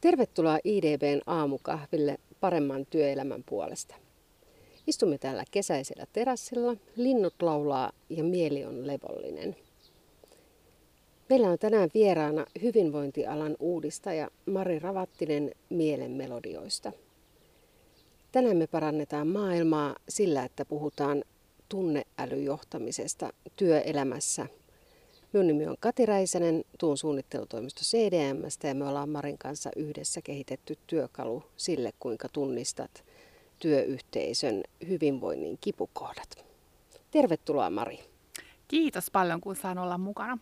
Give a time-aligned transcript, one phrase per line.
[0.00, 3.94] Tervetuloa IDBn aamukahville paremman työelämän puolesta.
[4.86, 9.56] Istumme täällä kesäisellä terassilla, linnut laulaa ja mieli on levollinen.
[11.28, 16.92] Meillä on tänään vieraana hyvinvointialan uudistaja Mari Ravattinen Mielen melodioista.
[18.32, 21.24] Tänään me parannetaan maailmaa sillä, että puhutaan
[21.68, 24.46] tunneälyjohtamisesta työelämässä–
[25.32, 30.78] Minun nimi on Kati Räisänen, tuun suunnittelutoimisto CDMstä ja me ollaan Marin kanssa yhdessä kehitetty
[30.86, 33.04] työkalu sille, kuinka tunnistat
[33.58, 36.44] työyhteisön hyvinvoinnin kipukohdat.
[37.10, 38.00] Tervetuloa Mari.
[38.68, 40.38] Kiitos paljon, kun saan olla mukana.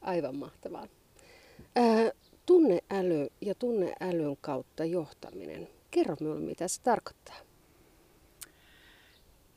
[0.00, 0.86] Aivan mahtavaa.
[1.76, 2.10] Ää,
[2.46, 5.68] tunneäly ja tunneälyn kautta johtaminen.
[5.90, 7.36] Kerro minulle, mitä se tarkoittaa.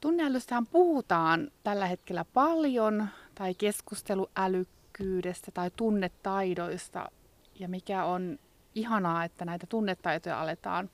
[0.01, 3.07] Tunneälystähän puhutaan tällä hetkellä paljon
[3.39, 7.11] tai keskusteluälykkyydestä tai tunnetaidoista.
[7.59, 8.39] Ja mikä on
[8.75, 10.89] ihanaa, että näitä tunnetaitoja aletaan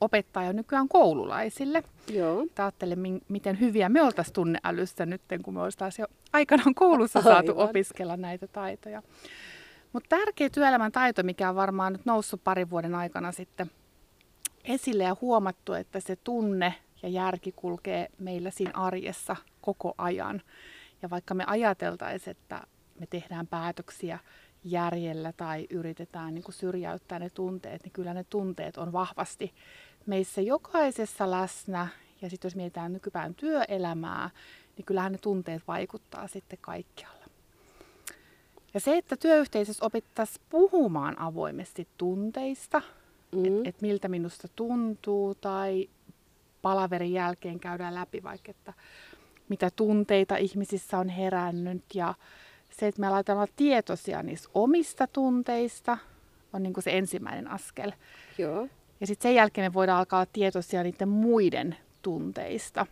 [0.00, 1.82] opettaa jo nykyään koululaisille.
[2.12, 2.46] Joo.
[2.58, 7.68] Ajattelen, miten hyviä me oltaisiin tunneälyssä nyt, kun me oltaisiin jo aikanaan koulussa saatu Aivan.
[7.68, 9.02] opiskella näitä taitoja.
[9.92, 13.70] Mutta tärkeä työelämän taito, mikä on varmaan nyt noussut parin vuoden aikana sitten
[14.64, 20.42] esille ja huomattu, että se tunne ja järki kulkee meillä siinä arjessa koko ajan.
[21.02, 22.60] Ja vaikka me ajateltaisiin, että
[23.00, 24.18] me tehdään päätöksiä
[24.64, 29.54] järjellä tai yritetään niin kuin syrjäyttää ne tunteet, niin kyllä ne tunteet on vahvasti
[30.06, 31.88] meissä jokaisessa läsnä.
[32.22, 34.30] Ja sitten jos mietitään nykypäivän työelämää,
[34.76, 37.26] niin kyllähän ne tunteet vaikuttaa sitten kaikkialla.
[38.74, 42.82] Ja se, että työyhteisössä opittaisiin puhumaan avoimesti tunteista,
[43.32, 43.44] mm.
[43.44, 45.88] että et miltä minusta tuntuu, tai
[46.62, 48.72] palaverin jälkeen käydään läpi vaikka, että
[49.48, 52.14] mitä tunteita ihmisissä on herännyt ja
[52.70, 55.98] se, että me aletaan olla tietoisia niistä omista tunteista,
[56.52, 57.92] on niin kuin se ensimmäinen askel.
[58.38, 58.68] Joo.
[59.00, 62.86] Ja sitten sen jälkeen me voidaan alkaa olla tietoisia niiden muiden tunteista.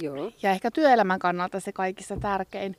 [0.00, 0.32] Joo.
[0.42, 2.76] Ja ehkä työelämän kannalta se kaikista tärkein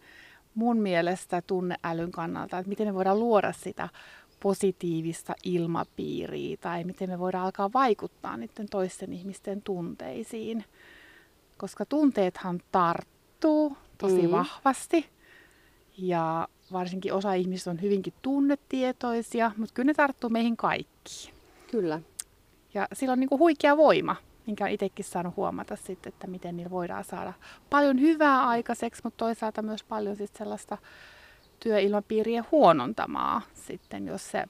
[0.55, 3.89] mun mielestä tunneälyn kannalta, että miten me voidaan luoda sitä
[4.39, 10.65] positiivista ilmapiiriä tai miten me voidaan alkaa vaikuttaa niiden toisten ihmisten tunteisiin
[11.59, 14.31] koska tunteethan tarttuu tosi mm.
[14.31, 15.09] vahvasti
[15.97, 21.33] ja varsinkin osa ihmisistä on hyvinkin tunnetietoisia, mutta kyllä ne tarttuu meihin kaikkiin.
[21.71, 22.01] Kyllä.
[22.73, 24.15] Ja sillä on niin kuin huikea voima,
[24.47, 27.33] minkä olen itsekin saanut huomata sitten, että miten niillä voidaan saada
[27.69, 30.77] paljon hyvää aikaiseksi, mutta toisaalta myös paljon sitten sellaista
[31.59, 34.45] työilmapiirien huonontamaa sitten, jos se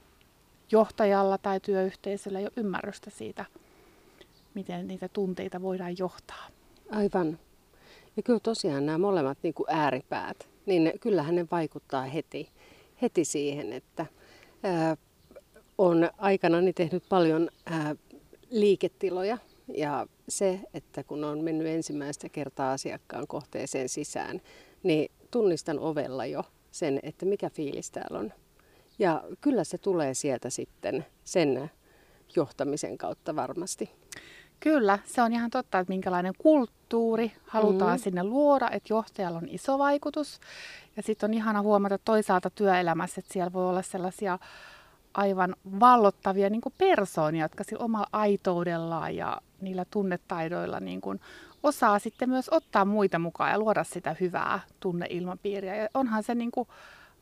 [0.71, 3.45] johtajalla tai työyhteisöllä ei ole ymmärrystä siitä,
[4.53, 6.47] miten niitä tunteita voidaan johtaa.
[6.91, 7.39] Aivan.
[8.17, 12.49] Ja kyllä tosiaan nämä molemmat niin kuin ääripäät, niin kyllähän ne vaikuttaa heti,
[13.01, 14.05] heti siihen, että
[14.63, 14.97] ää,
[15.77, 17.95] on aikanani tehnyt paljon ää,
[18.49, 19.37] liiketiloja
[19.75, 24.41] ja se, että kun on mennyt ensimmäistä kertaa asiakkaan kohteeseen sisään,
[24.83, 28.33] niin tunnistan ovella jo sen, että mikä fiilis täällä on.
[28.99, 31.71] Ja kyllä se tulee sieltä sitten sen
[32.35, 33.89] johtamisen kautta varmasti.
[34.59, 38.01] Kyllä, se on ihan totta, että minkälainen kulttuuri halutaan mm.
[38.03, 40.39] sinne luoda, että johtajalla on iso vaikutus.
[40.97, 44.39] Ja sitten on ihana huomata toisaalta työelämässä, että siellä voi olla sellaisia
[45.13, 51.21] aivan vallottavia niin persoonia, jotka sillä omalla aitoudellaan ja niillä tunnetaidoilla niin kuin
[51.63, 55.75] osaa sitten myös ottaa muita mukaan ja luoda sitä hyvää tunneilmapiiriä.
[55.75, 56.67] Ja onhan se niin kuin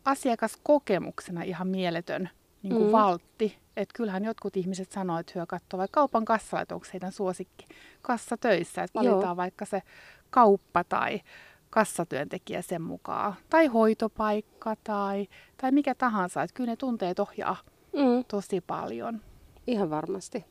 [0.06, 2.30] asiakaskokemuksena ihan mieletön
[2.64, 2.92] niin kuin mm.
[2.92, 3.58] valtti.
[3.78, 7.68] Että kyllähän jotkut ihmiset sanoo, että hyö katsoo vaikka kaupan kassalla, että onko heidän suosikki
[8.02, 8.84] kassatöissä.
[8.84, 9.38] Että valitaan Joo.
[9.38, 9.82] vaikka se
[10.30, 11.22] kauppa tai
[11.70, 13.36] kassatyöntekijä sen mukaan.
[13.50, 16.44] Tai hoitopaikka tai, tai mikä tahansa.
[16.44, 17.58] Että kyllä ne tunteet ohjaa
[17.94, 18.26] mm.
[18.28, 19.22] tosi paljon.
[19.68, 20.46] Ihan varmasti.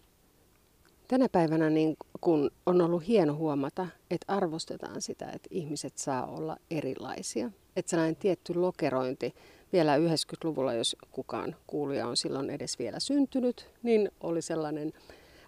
[1.09, 6.56] Tänä päivänä niin kun on ollut hieno huomata, että arvostetaan sitä, että ihmiset saa olla
[6.71, 7.50] erilaisia.
[7.77, 9.34] Että sellainen tietty lokerointi
[9.72, 14.93] vielä 90-luvulla, jos kukaan kuulija on silloin edes vielä syntynyt, niin oli sellainen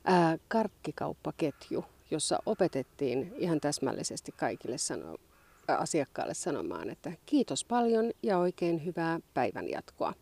[0.05, 5.17] ää, karkkikauppaketju, jossa opetettiin ihan täsmällisesti kaikille sano,
[5.69, 10.15] asiakkaille sanomaan, että kiitos paljon ja oikein hyvää päivänjatkoa.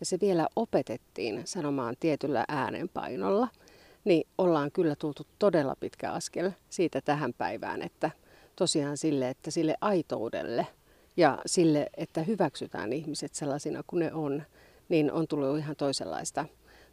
[0.00, 3.48] Ja se vielä opetettiin sanomaan tietyllä äänenpainolla,
[4.04, 8.10] niin ollaan kyllä tultu todella pitkä askel siitä tähän päivään, että
[8.56, 10.66] tosiaan sille, että sille aitoudelle–
[11.18, 14.42] ja sille, että hyväksytään ihmiset sellaisina kuin ne on,
[14.88, 16.44] niin on tullut ihan toisenlaista,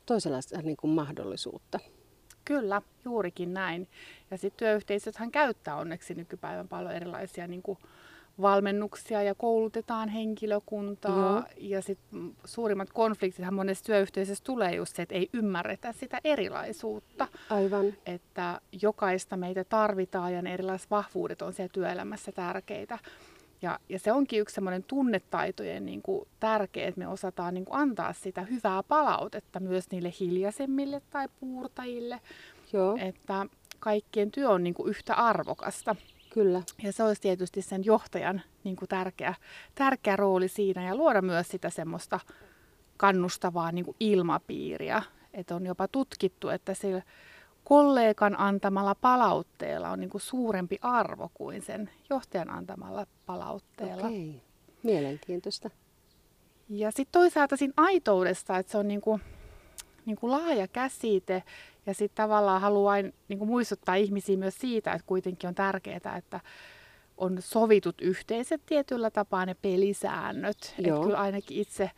[0.05, 1.79] toisenlaista niin kuin mahdollisuutta.
[2.45, 3.87] Kyllä, juurikin näin.
[4.31, 7.77] Ja sitten työyhteisöthän käyttää onneksi nykypäivän paljon erilaisia niin kuin
[8.41, 11.19] valmennuksia ja koulutetaan henkilökuntaa.
[11.19, 11.43] Joo.
[11.57, 11.99] Ja sit
[12.45, 17.27] suurimmat konfliktithan monessa työyhteisössä tulee just se, että ei ymmärretä sitä erilaisuutta.
[17.49, 17.93] Aivan.
[18.05, 22.99] Että jokaista meitä tarvitaan ja ne erilaiset vahvuudet on siellä työelämässä tärkeitä.
[23.61, 27.79] Ja, ja se onkin yksi semmoinen tunnetaitojen niin kuin, tärkeä, että me osataan niin kuin,
[27.79, 32.21] antaa sitä hyvää palautetta myös niille hiljaisemmille tai puurtajille.
[32.73, 33.45] Joo, Että
[33.79, 35.95] kaikkien työ on niin kuin, yhtä arvokasta.
[36.35, 36.61] Kyllä.
[36.83, 39.33] Ja se olisi tietysti sen johtajan niin kuin tärkeä,
[39.75, 42.19] tärkeä rooli siinä ja luoda myös sitä semmoista
[42.97, 45.01] kannustavaa niin kuin ilmapiiriä.
[45.33, 47.01] Että on jopa tutkittu, että sillä
[47.63, 54.07] kollegan antamalla palautteella on niin kuin suurempi arvo kuin sen johtajan antamalla palautteella.
[54.07, 54.41] Okei.
[54.83, 55.69] Mielenkiintoista.
[56.69, 59.19] Ja sitten toisaalta siinä aitoudesta, että se on niinku,
[60.05, 61.43] niinku laaja käsite
[61.85, 66.39] ja sitten tavallaan haluan niinku muistuttaa ihmisiä myös siitä, että kuitenkin on tärkeää, että
[67.17, 70.75] on sovitut yhteiset tietyllä tapaa ne pelisäännöt.
[70.77, 71.03] Että Joo.
[71.03, 71.91] kyllä ainakin itse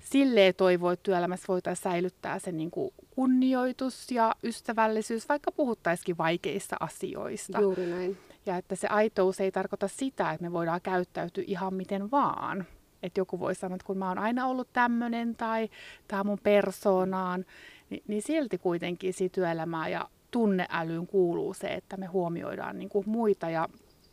[0.00, 7.60] silleen toivoo, että työelämässä voitaisiin säilyttää se niinku kunnioitus ja ystävällisyys, vaikka puhuttaisikin vaikeista asioista.
[7.60, 8.18] Juuri näin.
[8.46, 12.64] Ja että se aitous ei tarkoita sitä, että me voidaan käyttäytyä ihan miten vaan.
[13.02, 15.68] Että joku voi sanoa, että kun mä oon aina ollut tämmöinen tai
[16.08, 17.44] tämä mun persoonaan,
[17.90, 23.50] niin, niin silti kuitenkin työelämää ja tunneälyyn kuuluu se, että me huomioidaan niin kuin muita
[23.50, 23.68] ja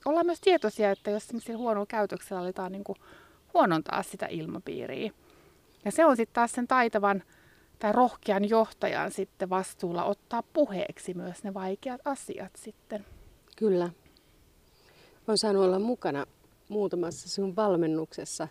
[0.05, 1.27] ollaan myös tietoisia, että jos
[1.57, 2.97] huonolla käytöksellä aletaan niin kuin
[3.53, 5.11] huonontaa sitä ilmapiiriä.
[5.85, 7.23] Ja se on sitten taas sen taitavan
[7.79, 13.05] tai rohkean johtajan sitten vastuulla ottaa puheeksi myös ne vaikeat asiat sitten.
[13.57, 13.89] Kyllä.
[15.27, 16.25] Olen saanut olla mukana
[16.69, 18.47] muutamassa sinun valmennuksessa,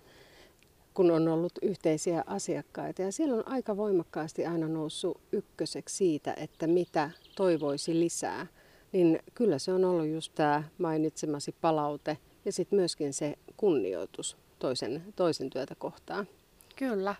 [1.01, 3.03] kun on ollut yhteisiä asiakkaita.
[3.03, 8.47] Ja siellä on aika voimakkaasti aina noussut ykköseksi siitä, että mitä toivoisi lisää.
[8.93, 15.03] Niin kyllä se on ollut just tämä mainitsemasi palaute ja sitten myöskin se kunnioitus toisen,
[15.17, 16.29] toisen työtä kohtaan.
[16.77, 17.15] Kyllä,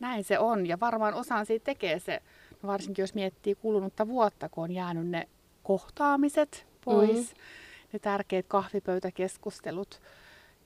[0.00, 0.66] näin se on.
[0.66, 2.22] Ja varmaan osaan siitä tekee se,
[2.62, 5.28] no varsinkin jos miettii kulunutta vuotta, kun on jäänyt ne
[5.62, 7.92] kohtaamiset pois, mm-hmm.
[7.92, 10.00] ne tärkeät kahvipöytäkeskustelut.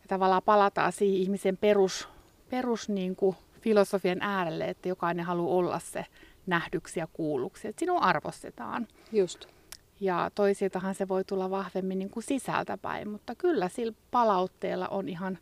[0.03, 2.09] Ja tavallaan palataan siihen ihmisen perus,
[2.51, 6.07] perus niin kuin filosofian äärelle, että jokainen haluaa olla se
[6.47, 8.89] nähdyksi ja kuulluksi, että sinua arvostetaan.
[9.13, 9.47] Just.
[10.01, 15.39] Ja toisiltahan se voi tulla vahvemmin niin kuin sisältäpäin, mutta kyllä sillä palautteella on ihan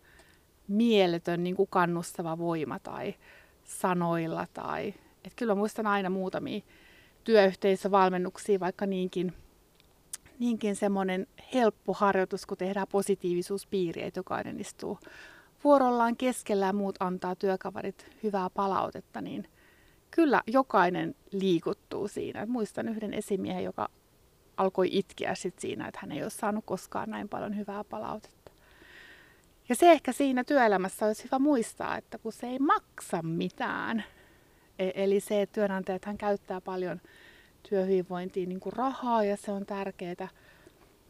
[0.69, 3.15] mieletön niin kuin kannustava voima tai
[3.65, 4.47] sanoilla.
[4.55, 4.95] Tai,
[5.25, 6.61] et kyllä muistan aina muutamia
[7.25, 9.33] työyhteisövalmennuksia, vaikka niinkin,
[10.39, 14.99] niinkin semmoinen helppo harjoitus, kun tehdään positiivisuuspiiriä, että jokainen istuu
[15.67, 19.49] vuorollaan keskellä ja muut antaa työkaverit hyvää palautetta, niin
[20.11, 22.47] kyllä jokainen liikuttuu siinä.
[22.47, 23.89] Muistan yhden esimiehen, joka
[24.57, 28.51] alkoi itkeä sit siinä, että hän ei ole saanut koskaan näin paljon hyvää palautetta.
[29.69, 34.05] Ja se ehkä siinä työelämässä olisi hyvä muistaa, että kun se ei maksa mitään,
[34.79, 37.01] e- eli se, että työnantajat hän käyttää paljon
[37.69, 40.29] työhyvinvointiin niin kuin rahaa ja se on tärkeää,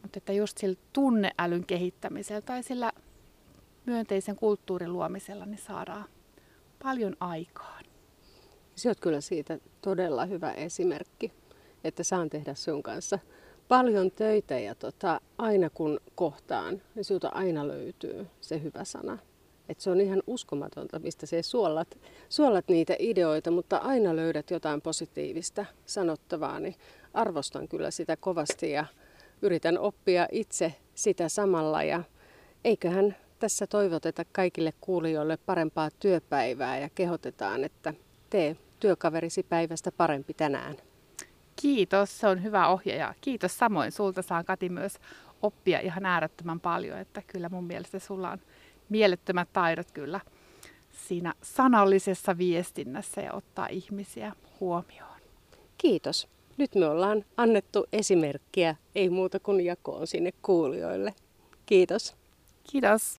[0.03, 2.93] mutta että just sillä tunneälyn kehittämisellä tai sillä
[3.87, 6.05] myönteisen kulttuurin luomisella niin saadaan
[6.83, 7.85] paljon aikaan.
[8.75, 11.33] Se on kyllä siitä todella hyvä esimerkki,
[11.85, 13.19] että saan tehdä sun kanssa
[13.69, 19.19] paljon töitä ja tota, aina kun kohtaan, niin sinulta aina löytyy se hyvä sana.
[19.69, 21.99] Et se on ihan uskomatonta, mistä se suolat,
[22.29, 26.75] suolat niitä ideoita, mutta aina löydät jotain positiivista sanottavaa, niin
[27.15, 28.85] arvostan kyllä sitä kovasti ja
[29.43, 31.83] yritän oppia itse sitä samalla.
[31.83, 32.03] Ja
[32.65, 37.95] eiköhän tässä toivoteta kaikille kuulijoille parempaa työpäivää ja kehotetaan, että
[38.31, 40.77] tee työkaverisi päivästä parempi tänään.
[41.57, 43.93] Kiitos, se on hyvä ohje ja kiitos samoin.
[43.93, 44.99] Sulta saa Kati myös
[45.43, 48.39] oppia ihan äärettömän paljon, että kyllä mun mielestä sulla on
[48.89, 50.21] mielettömät taidot kyllä
[51.09, 55.21] siinä sanallisessa viestinnässä ja ottaa ihmisiä huomioon.
[55.79, 56.29] Kiitos.
[56.57, 61.15] Nyt me ollaan annettu esimerkkiä, ei muuta kuin jakoon sinne kuulijoille.
[61.67, 62.17] Kiitos.
[62.69, 63.17] thank you